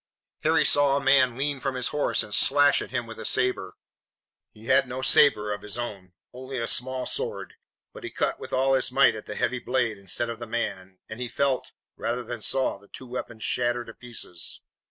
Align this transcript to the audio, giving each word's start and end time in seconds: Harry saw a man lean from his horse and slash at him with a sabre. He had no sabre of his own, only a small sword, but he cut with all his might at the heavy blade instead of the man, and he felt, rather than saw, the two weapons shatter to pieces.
Harry 0.39 0.65
saw 0.65 0.97
a 0.97 0.99
man 0.99 1.37
lean 1.37 1.59
from 1.59 1.75
his 1.75 1.89
horse 1.89 2.23
and 2.23 2.33
slash 2.33 2.81
at 2.81 2.89
him 2.89 3.05
with 3.05 3.19
a 3.19 3.23
sabre. 3.23 3.75
He 4.51 4.65
had 4.65 4.87
no 4.87 5.03
sabre 5.03 5.53
of 5.53 5.61
his 5.61 5.77
own, 5.77 6.13
only 6.33 6.57
a 6.57 6.65
small 6.65 7.05
sword, 7.05 7.53
but 7.93 8.03
he 8.03 8.09
cut 8.09 8.39
with 8.39 8.51
all 8.51 8.73
his 8.73 8.91
might 8.91 9.13
at 9.13 9.27
the 9.27 9.35
heavy 9.35 9.59
blade 9.59 9.99
instead 9.99 10.31
of 10.31 10.39
the 10.39 10.47
man, 10.47 10.97
and 11.07 11.19
he 11.19 11.27
felt, 11.27 11.71
rather 11.97 12.23
than 12.23 12.41
saw, 12.41 12.79
the 12.79 12.87
two 12.87 13.05
weapons 13.05 13.43
shatter 13.43 13.85
to 13.85 13.93
pieces. 13.93 14.61